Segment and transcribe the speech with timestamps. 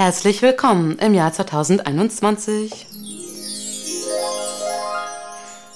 [0.00, 2.86] Herzlich willkommen im Jahr 2021.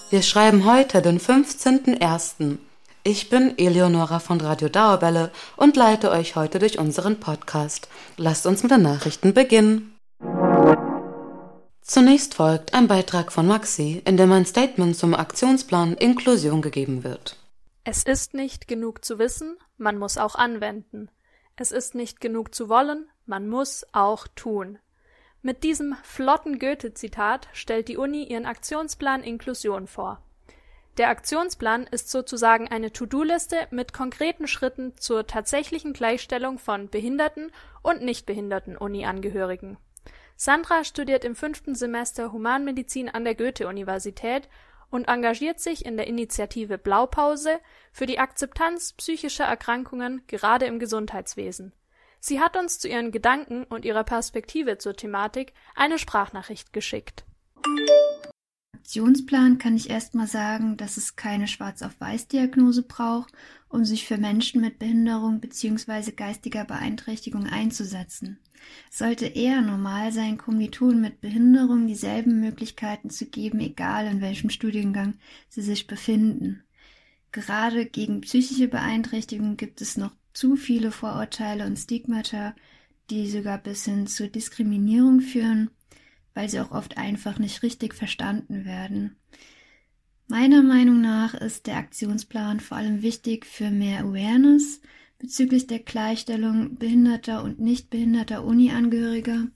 [0.08, 2.57] Wir schreiben heute den 15.01.
[3.02, 7.91] Ich bin Eleonora von Radio Dauerbälle und leite euch heute durch unseren Podcast.
[8.16, 9.95] Lasst uns mit den Nachrichten beginnen.
[11.82, 17.36] Zunächst folgt ein Beitrag von Maxi, in dem ein Statement zum Aktionsplan Inklusion gegeben wird.
[17.84, 21.11] Es ist nicht genug zu wissen, man muss auch anwenden.
[21.56, 24.79] Es ist nicht genug zu wollen, man muss auch tun.
[25.43, 30.23] Mit diesem flotten Goethe-Zitat stellt die Uni ihren Aktionsplan Inklusion vor.
[30.97, 37.50] Der Aktionsplan ist sozusagen eine To-Do-Liste mit konkreten Schritten zur tatsächlichen Gleichstellung von behinderten
[37.83, 39.77] und nichtbehinderten Uni-Angehörigen.
[40.36, 44.48] Sandra studiert im fünften Semester Humanmedizin an der Goethe-Universität
[44.91, 47.59] und engagiert sich in der Initiative Blaupause
[47.92, 51.72] für die Akzeptanz psychischer Erkrankungen gerade im Gesundheitswesen.
[52.27, 57.27] Sie hat uns zu ihren Gedanken und ihrer Perspektive zur Thematik eine Sprachnachricht geschickt.
[58.75, 63.34] Aktionsplan kann ich erstmal sagen, dass es keine Schwarz-auf-Weiß-Diagnose braucht,
[63.69, 66.12] um sich für Menschen mit Behinderung bzw.
[66.12, 68.41] geistiger Beeinträchtigung einzusetzen.
[68.91, 74.48] Es sollte eher normal sein, Kommilitonen mit Behinderung dieselben Möglichkeiten zu geben, egal in welchem
[74.48, 75.19] Studiengang
[75.50, 76.64] sie sich befinden.
[77.33, 82.54] Gerade gegen psychische Beeinträchtigung gibt es noch zu viele Vorurteile und Stigmata,
[83.10, 85.70] die sogar bis hin zur Diskriminierung führen,
[86.34, 89.16] weil sie auch oft einfach nicht richtig verstanden werden.
[90.27, 94.80] Meiner Meinung nach ist der Aktionsplan vor allem wichtig für mehr Awareness
[95.18, 99.48] bezüglich der Gleichstellung behinderter und nicht behinderter Uni-Angehöriger.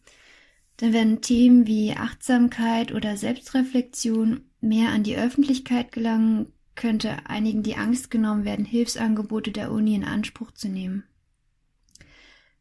[0.80, 7.76] Denn wenn Themen wie Achtsamkeit oder Selbstreflexion mehr an die Öffentlichkeit gelangen, könnte einigen die
[7.76, 11.04] Angst genommen werden, Hilfsangebote der Uni in Anspruch zu nehmen.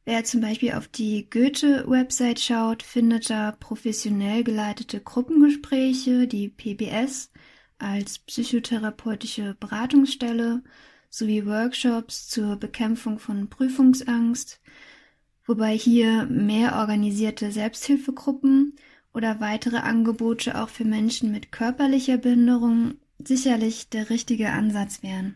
[0.04, 7.32] Wer zum Beispiel auf die Goethe-Website schaut, findet da professionell geleitete Gruppengespräche, die PBS,
[7.78, 10.64] als psychotherapeutische Beratungsstelle
[11.10, 14.60] sowie Workshops zur Bekämpfung von Prüfungsangst,
[15.46, 18.76] wobei hier mehr organisierte Selbsthilfegruppen
[19.14, 22.96] oder weitere Angebote auch für Menschen mit körperlicher Behinderung
[23.28, 25.36] sicherlich der richtige Ansatz wären.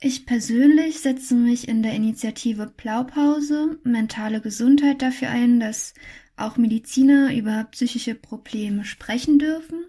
[0.00, 5.92] Ich persönlich setze mich in der Initiative Blaupause mentale Gesundheit dafür ein, dass
[6.36, 9.82] auch Mediziner über psychische Probleme sprechen dürfen.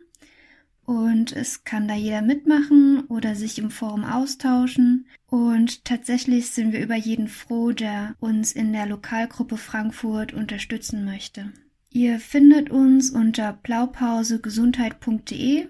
[0.83, 5.05] Und es kann da jeder mitmachen oder sich im Forum austauschen.
[5.27, 11.53] Und tatsächlich sind wir über jeden froh, der uns in der Lokalgruppe Frankfurt unterstützen möchte.
[11.91, 15.67] Ihr findet uns unter blaupausegesundheit.de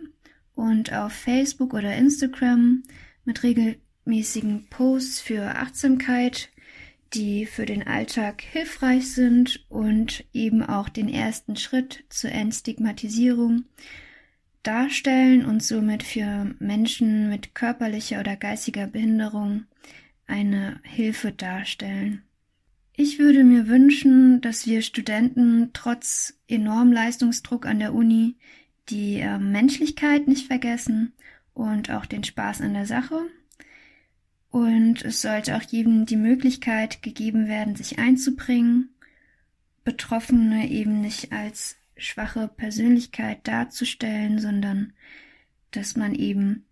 [0.59, 2.83] und auf Facebook oder Instagram
[3.23, 6.49] mit regelmäßigen Posts für Achtsamkeit,
[7.13, 13.63] die für den Alltag hilfreich sind und eben auch den ersten Schritt zur Entstigmatisierung
[14.61, 19.63] darstellen und somit für Menschen mit körperlicher oder geistiger Behinderung
[20.27, 22.23] eine Hilfe darstellen.
[22.97, 28.35] Ich würde mir wünschen, dass wir Studenten trotz enormem Leistungsdruck an der Uni
[28.89, 31.13] die äh, Menschlichkeit nicht vergessen
[31.53, 33.21] und auch den Spaß an der Sache.
[34.49, 38.89] Und es sollte auch jedem die Möglichkeit gegeben werden, sich einzubringen,
[39.83, 44.93] Betroffene eben nicht als schwache Persönlichkeit darzustellen, sondern
[45.71, 46.65] dass man eben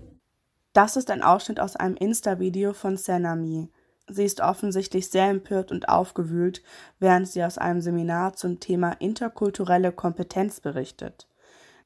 [0.73, 3.71] Das ist ein Ausschnitt aus einem Insta-Video von Senami.
[4.09, 6.63] Sie ist offensichtlich sehr empört und aufgewühlt,
[6.99, 11.29] während sie aus einem Seminar zum Thema interkulturelle Kompetenz berichtet.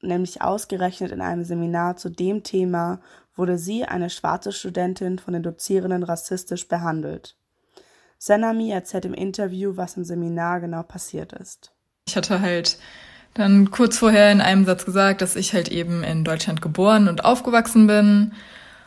[0.01, 3.01] Nämlich ausgerechnet in einem Seminar zu dem Thema
[3.37, 7.37] wurde sie, eine schwarze Studentin, von den Dozierenden rassistisch behandelt.
[8.25, 11.73] Senami erzählt im Interview, was im Seminar genau passiert ist.
[12.09, 12.79] Ich hatte halt
[13.35, 17.27] dann kurz vorher in einem Satz gesagt, dass ich halt eben in Deutschland geboren und
[17.27, 18.33] aufgewachsen bin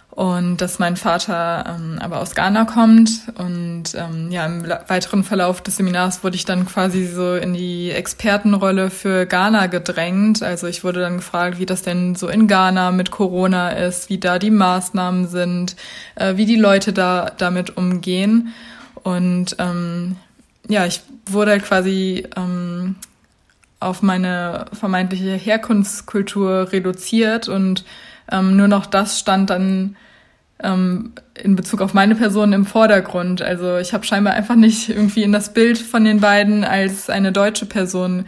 [0.10, 3.12] und dass mein Vater ähm, aber aus Ghana kommt.
[3.38, 7.92] Und ähm, ja, im weiteren Verlauf des Seminars wurde ich dann quasi so in die
[7.92, 10.42] Expertenrolle für Ghana gedrängt.
[10.42, 14.18] Also ich wurde dann gefragt, wie das denn so in Ghana mit Corona ist, wie
[14.18, 15.76] da die Maßnahmen sind,
[16.16, 18.52] äh, wie die Leute da damit umgehen.
[19.08, 20.18] Und ähm,
[20.68, 22.98] ja, ich wurde halt quasi ähm,
[23.80, 27.86] auf meine vermeintliche Herkunftskultur reduziert und
[28.30, 29.96] ähm, nur noch das stand dann
[30.62, 33.42] ähm, in Bezug auf meine Person im Vordergrund.
[33.42, 37.32] Also ich habe scheinbar einfach nicht irgendwie in das Bild von den beiden als eine
[37.32, 38.26] deutsche Person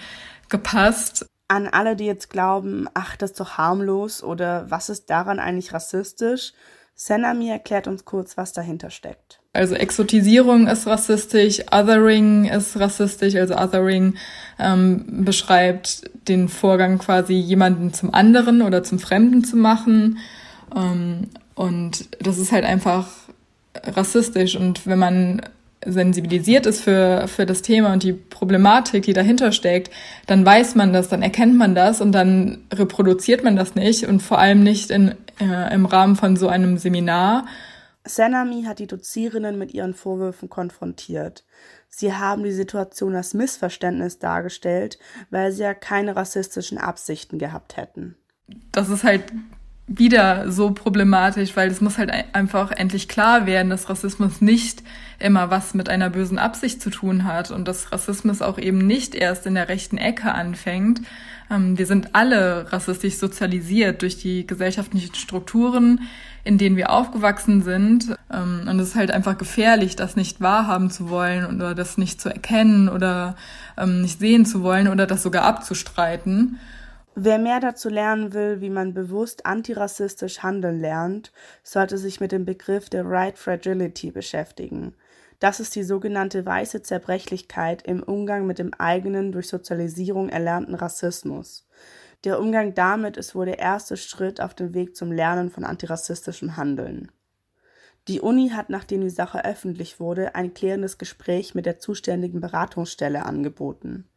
[0.47, 1.25] gepasst.
[1.49, 5.73] An alle, die jetzt glauben, ach, das ist doch harmlos oder was ist daran eigentlich
[5.73, 6.53] rassistisch,
[7.01, 9.39] Senami erklärt uns kurz, was dahinter steckt.
[9.53, 13.35] Also Exotisierung ist rassistisch, Othering ist rassistisch.
[13.35, 14.15] Also Othering
[14.59, 20.17] ähm, beschreibt den Vorgang quasi jemanden zum anderen oder zum Fremden zu machen.
[20.75, 23.07] Ähm, und das ist halt einfach
[23.85, 24.57] rassistisch.
[24.57, 25.41] Und wenn man
[25.85, 29.89] sensibilisiert ist für, für das Thema und die Problematik, die dahinter steckt,
[30.27, 34.21] dann weiß man das, dann erkennt man das und dann reproduziert man das nicht und
[34.21, 37.45] vor allem nicht in, äh, im Rahmen von so einem Seminar.
[38.05, 41.43] Senami hat die Dozierenden mit ihren Vorwürfen konfrontiert.
[41.89, 44.99] Sie haben die Situation als Missverständnis dargestellt,
[45.29, 48.15] weil sie ja keine rassistischen Absichten gehabt hätten.
[48.71, 49.23] Das ist halt
[49.89, 54.83] wieder so problematisch, weil es muss halt einfach endlich klar werden, dass Rassismus nicht
[55.17, 59.15] immer was mit einer bösen Absicht zu tun hat und dass Rassismus auch eben nicht
[59.15, 61.01] erst in der rechten Ecke anfängt.
[61.49, 66.01] Ähm, wir sind alle rassistisch sozialisiert durch die gesellschaftlichen Strukturen,
[66.43, 68.15] in denen wir aufgewachsen sind.
[68.31, 72.21] Ähm, und es ist halt einfach gefährlich, das nicht wahrhaben zu wollen oder das nicht
[72.21, 73.35] zu erkennen oder
[73.77, 76.59] ähm, nicht sehen zu wollen oder das sogar abzustreiten.
[77.15, 82.45] Wer mehr dazu lernen will, wie man bewusst antirassistisch handeln lernt, sollte sich mit dem
[82.45, 84.93] Begriff der Right Fragility beschäftigen.
[85.39, 91.65] Das ist die sogenannte weiße Zerbrechlichkeit im Umgang mit dem eigenen durch Sozialisierung erlernten Rassismus.
[92.25, 96.57] Der Umgang damit ist wohl der erste Schritt auf dem Weg zum Lernen von antirassistischem
[96.57, 97.09] Handeln.
[98.09, 103.23] Die Uni hat, nachdem die Sache öffentlich wurde, ein klärendes Gespräch mit der zuständigen Beratungsstelle
[103.23, 104.09] angeboten.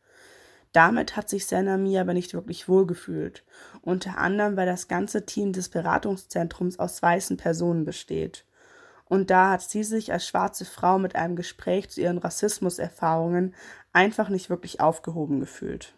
[0.72, 3.44] Damit hat sich Senami aber nicht wirklich wohlgefühlt,
[3.82, 8.46] unter anderem weil das ganze Team des Beratungszentrums aus weißen Personen besteht.
[9.12, 13.52] Und da hat sie sich als schwarze Frau mit einem Gespräch zu ihren Rassismuserfahrungen
[13.92, 15.92] einfach nicht wirklich aufgehoben gefühlt.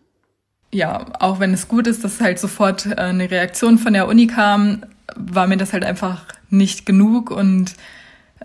[0.72, 4.26] Ja, auch wenn es gut ist, dass halt sofort äh, eine Reaktion von der Uni
[4.26, 4.84] kam,
[5.14, 7.74] war mir das halt einfach nicht genug und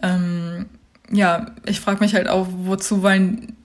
[0.03, 0.67] ähm,
[1.09, 3.55] ja, ich frage mich halt auch, wozu wollen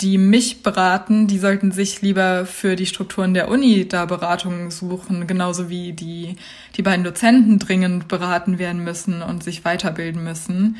[0.00, 5.26] die mich beraten, die sollten sich lieber für die Strukturen der Uni da Beratungen suchen,
[5.26, 6.36] genauso wie die,
[6.76, 10.76] die beiden Dozenten dringend beraten werden müssen und sich weiterbilden müssen.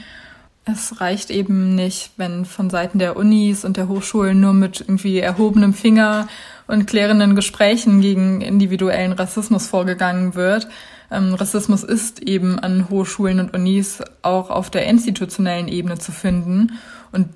[0.68, 5.20] Es reicht eben nicht, wenn von Seiten der Unis und der Hochschulen nur mit irgendwie
[5.20, 6.26] erhobenem Finger
[6.66, 10.66] und klärenden Gesprächen gegen individuellen Rassismus vorgegangen wird.
[11.10, 16.72] Ähm, Rassismus ist eben an Hochschulen und Unis auch auf der institutionellen Ebene zu finden.
[17.12, 17.28] Und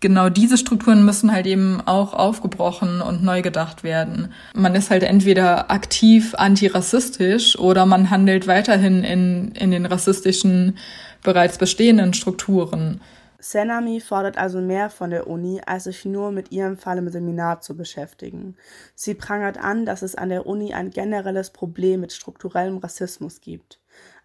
[0.00, 4.32] genau diese Strukturen müssen halt eben auch aufgebrochen und neu gedacht werden.
[4.54, 10.78] Man ist halt entweder aktiv antirassistisch oder man handelt weiterhin in, in den rassistischen,
[11.22, 13.00] bereits bestehenden Strukturen.
[13.40, 17.60] Senami fordert also mehr von der Uni, als sich nur mit ihrem Fall im Seminar
[17.60, 18.56] zu beschäftigen.
[18.96, 23.78] Sie prangert an, dass es an der Uni ein generelles Problem mit strukturellem Rassismus gibt.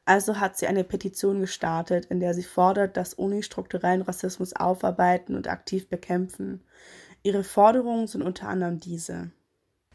[0.06, 5.36] Also hat sie eine Petition gestartet, in der sie fordert, dass Uni strukturellen Rassismus aufarbeiten
[5.36, 6.62] und aktiv bekämpfen.
[7.24, 9.32] Ihre Forderungen sind unter anderem diese.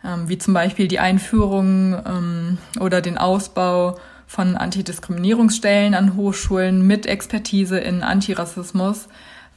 [0.03, 7.07] Ähm, wie zum Beispiel die Einführung ähm, oder den Ausbau von Antidiskriminierungsstellen an Hochschulen mit
[7.07, 9.09] Expertise in Antirassismus,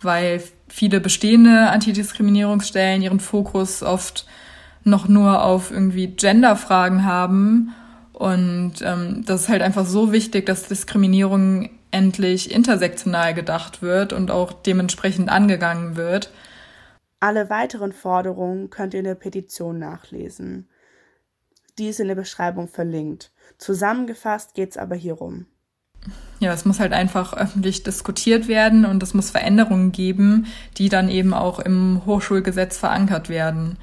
[0.02, 4.26] weil viele bestehende Antidiskriminierungsstellen ihren Fokus oft
[4.84, 7.74] noch nur auf irgendwie Genderfragen haben
[8.22, 14.30] und ähm, das ist halt einfach so wichtig, dass Diskriminierung endlich intersektional gedacht wird und
[14.30, 16.32] auch dementsprechend angegangen wird.
[17.20, 20.70] Alle weiteren Forderungen könnt ihr in der Petition nachlesen.
[21.80, 23.32] Die ist in der Beschreibung verlinkt.
[23.58, 25.48] Zusammengefasst geht es aber hierum.
[26.40, 30.46] ja, es muss halt einfach öffentlich diskutiert werden und es muss Veränderungen geben,
[30.78, 33.80] die dann eben auch im Hochschulgesetz verankert werden.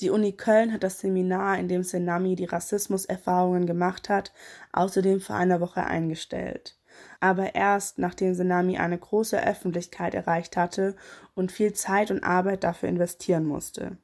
[0.00, 4.32] Die Uni Köln hat das Seminar, in dem Senami die Rassismuserfahrungen gemacht hat,
[4.72, 6.78] außerdem vor einer Woche eingestellt.
[7.20, 10.96] Aber erst nachdem Senami eine große Öffentlichkeit erreicht hatte
[11.34, 13.98] und viel Zeit und Arbeit dafür investieren musste.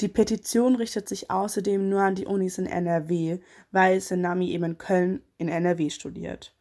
[0.00, 3.38] Die Petition richtet sich außerdem nur an die Unis in NRW,
[3.70, 6.52] weil Senami eben in Köln in NRW studiert.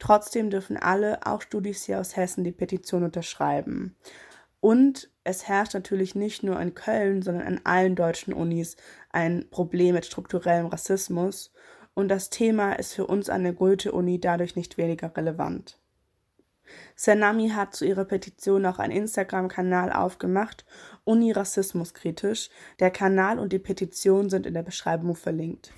[0.00, 3.94] Trotzdem dürfen alle, auch Studis hier aus Hessen, die Petition unterschreiben.
[4.60, 8.76] Und es herrscht natürlich nicht nur in Köln, sondern an allen deutschen Unis
[9.10, 11.52] ein Problem mit strukturellem Rassismus.
[11.94, 15.78] Und das Thema ist für uns an der Goethe-Uni dadurch nicht weniger relevant.
[16.94, 20.64] Sanami hat zu ihrer Petition auch einen Instagram-Kanal aufgemacht,
[21.04, 22.50] Uni Rassismus kritisch.
[22.78, 25.72] Der Kanal und die Petition sind in der Beschreibung verlinkt.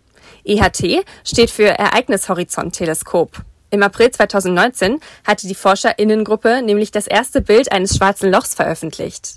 [0.44, 3.42] EHT steht für Ereignishorizont-Teleskop.
[3.70, 9.34] Im April 2019 hatte die ForscherInnengruppe nämlich das erste Bild eines schwarzen Lochs veröffentlicht.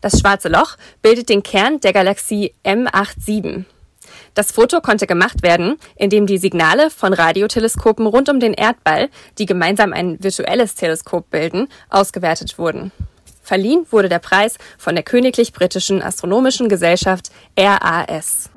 [0.00, 3.64] Das schwarze Loch bildet den Kern der Galaxie M87.
[4.34, 9.46] Das Foto konnte gemacht werden, indem die Signale von Radioteleskopen rund um den Erdball, die
[9.46, 12.92] gemeinsam ein virtuelles Teleskop bilden, ausgewertet wurden.
[13.42, 18.50] Verliehen wurde der Preis von der Königlich Britischen Astronomischen Gesellschaft RAS.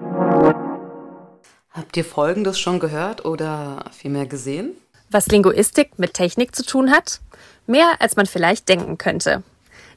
[1.71, 4.71] Habt ihr Folgendes schon gehört oder vielmehr gesehen?
[5.09, 7.19] Was Linguistik mit Technik zu tun hat?
[7.67, 9.43] Mehr als man vielleicht denken könnte.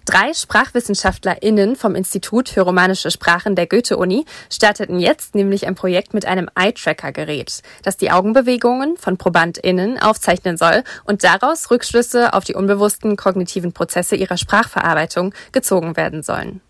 [0.08, 6.24] Drei SprachwissenschaftlerInnen vom Institut für romanische Sprachen der Goethe-Uni starteten jetzt nämlich ein Projekt mit
[6.24, 13.16] einem Eye-Tracker-Gerät, das die Augenbewegungen von ProbandInnen aufzeichnen soll und daraus Rückschlüsse auf die unbewussten
[13.18, 16.62] kognitiven Prozesse ihrer Sprachverarbeitung gezogen werden sollen.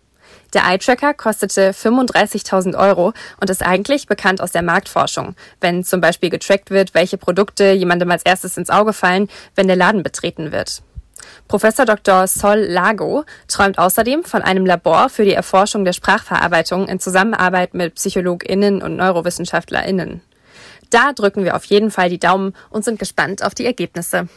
[0.53, 6.29] Der Eye-Tracker kostete 35.000 Euro und ist eigentlich bekannt aus der Marktforschung, wenn zum Beispiel
[6.29, 10.81] getrackt wird, welche Produkte jemandem als erstes ins Auge fallen, wenn der Laden betreten wird.
[11.47, 12.27] Professor Dr.
[12.27, 17.95] Sol Lago träumt außerdem von einem Labor für die Erforschung der Sprachverarbeitung in Zusammenarbeit mit
[17.95, 20.21] PsychologInnen und NeurowissenschaftlerInnen.
[20.89, 24.27] Da drücken wir auf jeden Fall die Daumen und sind gespannt auf die Ergebnisse.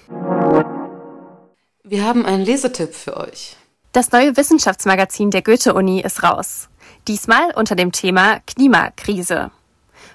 [1.82, 3.56] Wir haben einen Lesetipp für euch.
[3.92, 6.68] Das neue Wissenschaftsmagazin der Goethe-Uni ist raus.
[7.08, 9.50] Diesmal unter dem Thema Klimakrise.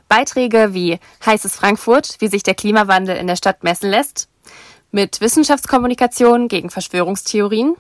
[0.09, 4.29] Beiträge wie Heißes Frankfurt, wie sich der Klimawandel in der Stadt messen lässt,
[4.98, 7.75] mit Wissenschaftskommunikation gegen Verschwörungstheorien?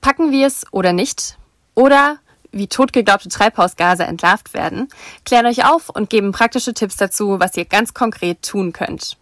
[0.00, 1.36] Packen wir es oder nicht?
[1.74, 2.18] Oder
[2.52, 4.86] wie totgeglaubte Treibhausgase entlarvt werden,
[5.24, 9.16] klären euch auf und geben praktische Tipps dazu, was ihr ganz konkret tun könnt.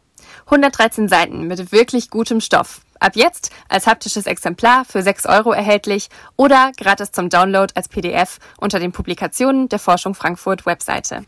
[0.44, 2.82] 113 Seiten mit wirklich gutem Stoff.
[3.00, 8.40] Ab jetzt als haptisches Exemplar für 6 Euro erhältlich oder gratis zum Download als PDF
[8.58, 11.24] unter den Publikationen der Forschung Frankfurt Webseite.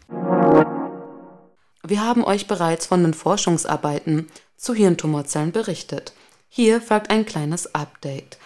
[1.83, 6.13] Wir haben euch bereits von den Forschungsarbeiten zu Hirntumorzellen berichtet.
[6.49, 8.37] Hier folgt ein kleines Update.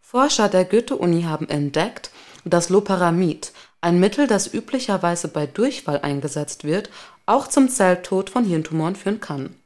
[0.00, 2.10] Forscher der Goethe-Uni haben entdeckt,
[2.44, 6.88] dass Loparamid, ein Mittel, das üblicherweise bei Durchfall eingesetzt wird,
[7.26, 9.56] auch zum Zelltod von Hirntumoren führen kann.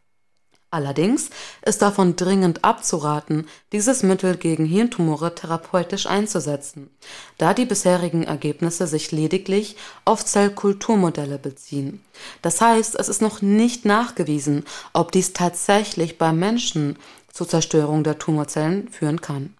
[0.72, 1.30] Allerdings
[1.62, 6.90] ist davon dringend abzuraten, dieses Mittel gegen Hirntumore therapeutisch einzusetzen,
[7.38, 12.04] da die bisherigen Ergebnisse sich lediglich auf Zellkulturmodelle beziehen.
[12.40, 16.96] Das heißt, es ist noch nicht nachgewiesen, ob dies tatsächlich beim Menschen
[17.32, 19.54] zur Zerstörung der Tumorzellen führen kann.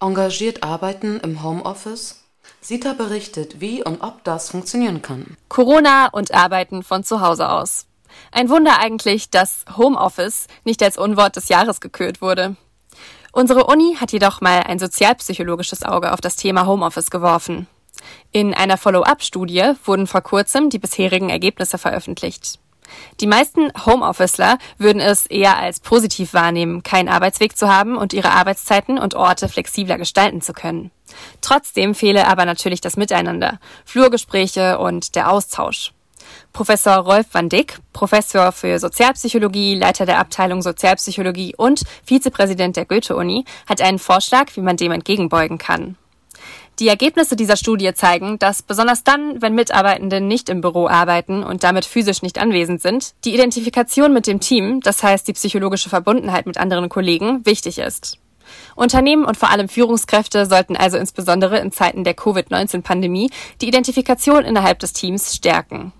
[0.00, 2.24] Engagiert arbeiten im Homeoffice?
[2.60, 5.36] Sita berichtet, wie und ob das funktionieren kann.
[5.48, 7.86] Corona und Arbeiten von zu Hause aus.
[8.32, 12.56] Ein Wunder eigentlich, dass Homeoffice nicht als Unwort des Jahres gekürt wurde.
[13.32, 17.68] Unsere Uni hat jedoch mal ein sozialpsychologisches Auge auf das Thema Homeoffice geworfen.
[18.32, 22.58] In einer Follow-up-Studie wurden vor kurzem die bisherigen Ergebnisse veröffentlicht.
[23.20, 28.32] Die meisten Homeofficeler würden es eher als positiv wahrnehmen, keinen Arbeitsweg zu haben und ihre
[28.32, 30.90] Arbeitszeiten und Orte flexibler gestalten zu können.
[31.40, 35.92] Trotzdem fehle aber natürlich das Miteinander, Flurgespräche und der Austausch.
[36.52, 43.44] Professor Rolf van Dick, Professor für Sozialpsychologie, Leiter der Abteilung Sozialpsychologie und Vizepräsident der Goethe-Uni,
[43.66, 45.96] hat einen Vorschlag, wie man dem entgegenbeugen kann.
[46.78, 51.62] Die Ergebnisse dieser Studie zeigen, dass besonders dann, wenn Mitarbeitende nicht im Büro arbeiten und
[51.62, 56.46] damit physisch nicht anwesend sind, die Identifikation mit dem Team, das heißt die psychologische Verbundenheit
[56.46, 58.18] mit anderen Kollegen, wichtig ist.
[58.74, 64.78] Unternehmen und vor allem Führungskräfte sollten also insbesondere in Zeiten der Covid-19-Pandemie die Identifikation innerhalb
[64.78, 65.92] des Teams stärken.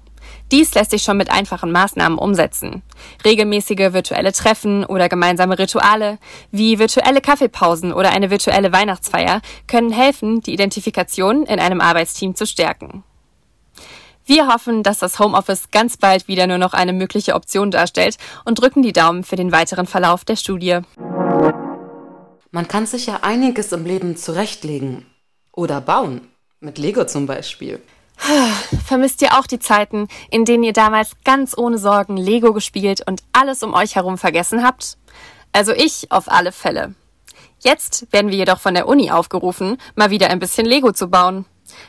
[0.52, 2.83] Dies lässt sich schon mit einfachen Maßnahmen umsetzen.
[3.25, 6.19] Regelmäßige virtuelle Treffen oder gemeinsame Rituale
[6.50, 12.47] wie virtuelle Kaffeepausen oder eine virtuelle Weihnachtsfeier können helfen, die Identifikation in einem Arbeitsteam zu
[12.47, 13.04] stärken.
[14.26, 18.61] Wir hoffen, dass das Homeoffice ganz bald wieder nur noch eine mögliche Option darstellt und
[18.61, 20.80] drücken die Daumen für den weiteren Verlauf der Studie.
[22.52, 25.07] Man kann sich ja einiges im Leben zurechtlegen
[25.52, 26.28] oder bauen.
[26.61, 27.80] Mit Lego zum Beispiel.
[28.86, 33.22] Vermisst ihr auch die Zeiten, in denen ihr damals ganz ohne Sorgen Lego gespielt und
[33.32, 34.98] alles um euch herum vergessen habt?
[35.52, 36.94] Also ich auf alle Fälle.
[37.60, 41.44] Jetzt werden wir jedoch von der Uni aufgerufen, mal wieder ein bisschen Lego zu bauen.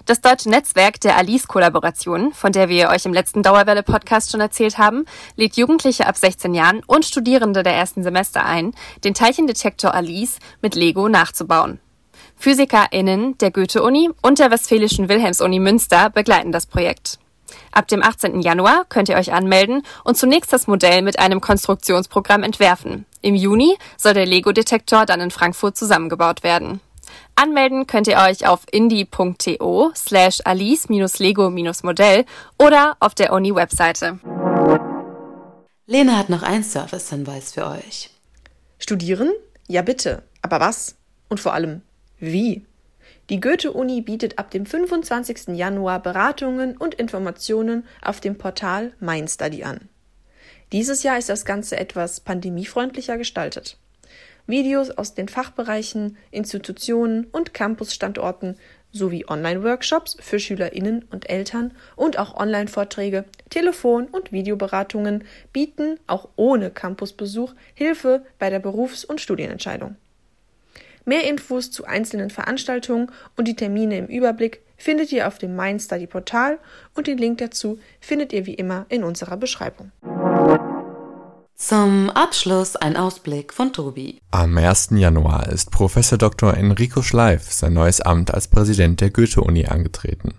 [0.06, 5.06] Das deutsche Netzwerk der Alice-Kollaboration, von der wir euch im letzten Dauerwelle-Podcast schon erzählt haben,
[5.36, 10.76] lädt Jugendliche ab 16 Jahren und Studierende der ersten Semester ein, den Teilchendetektor Alice mit
[10.76, 11.80] Lego nachzubauen.
[12.42, 17.20] PhysikerInnen der Goethe-Uni und der Westfälischen Wilhelms-Uni Münster begleiten das Projekt.
[17.72, 18.42] Ab dem 18.
[18.42, 23.06] Januar könnt ihr euch anmelden und zunächst das Modell mit einem Konstruktionsprogramm entwerfen.
[23.22, 26.82] Im Juni soll der Lego-Detektor dann in Frankfurt zusammengebaut werden.
[27.36, 32.26] Anmelden könnt ihr euch auf indie.to slash alice-lego-modell
[32.58, 34.20] oder auf der Uni-Webseite.
[35.86, 38.10] Lena hat noch einen Service-Hinweis für euch.
[38.80, 39.32] Studieren?
[39.68, 40.24] Ja bitte.
[40.42, 40.96] Aber was?
[41.30, 41.84] Und vor allem,
[42.22, 42.66] wie?
[43.30, 45.56] Die Goethe-Uni bietet ab dem 25.
[45.56, 49.90] Januar Beratungen und Informationen auf dem Portal MindStudy an.
[50.72, 53.78] Dieses Jahr ist das Ganze etwas pandemiefreundlicher gestaltet.
[54.48, 58.58] Videos aus den Fachbereichen, Institutionen und Campusstandorten
[58.92, 66.70] sowie Online-Workshops für SchülerInnen und Eltern und auch Online-Vorträge, Telefon- und Videoberatungen bieten auch ohne
[66.70, 69.96] Campusbesuch Hilfe bei der Berufs- und Studienentscheidung.
[71.06, 76.08] Mehr Infos zu einzelnen Veranstaltungen und die Termine im Überblick findet ihr auf dem MindStudy
[76.08, 76.60] Portal
[76.96, 79.92] und den Link dazu findet ihr wie immer in unserer Beschreibung.
[81.56, 84.20] Zum Abschluss ein Ausblick von Tobi.
[84.32, 84.90] Am 1.
[84.92, 86.56] Januar ist Professor Dr.
[86.56, 90.34] Enrico Schleif sein neues Amt als Präsident der Goethe-Uni angetreten.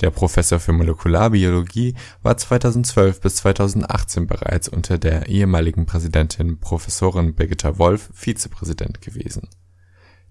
[0.00, 7.78] Der Professor für Molekularbiologie war 2012 bis 2018 bereits unter der ehemaligen Präsidentin Professorin Birgitta
[7.78, 9.48] Wolf Vizepräsident gewesen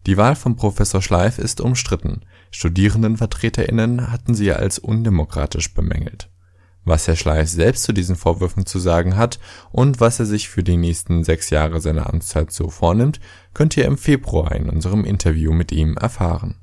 [0.07, 6.29] die Wahl von Professor Schleif ist umstritten, StudierendenvertreterInnen hatten sie als undemokratisch bemängelt.
[6.83, 9.39] Was Herr Schleif selbst zu diesen Vorwürfen zu sagen hat
[9.71, 13.19] und was er sich für die nächsten sechs Jahre seiner Amtszeit so vornimmt,
[13.53, 16.55] könnt ihr im Februar in unserem Interview mit ihm erfahren.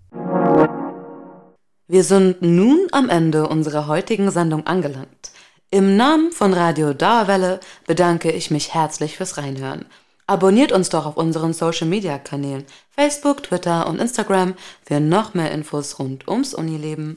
[1.86, 5.30] Wir sind nun am Ende unserer heutigen Sendung angelangt.
[5.70, 9.84] Im Namen von Radio Dauerwelle bedanke ich mich herzlich fürs Reinhören.
[10.28, 15.50] Abonniert uns doch auf unseren Social Media Kanälen Facebook, Twitter und Instagram für noch mehr
[15.52, 17.16] Infos rund ums Unileben.